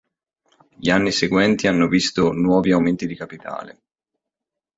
[0.77, 3.81] Gli anni seguenti hanno visto nuovi aumenti di capitale.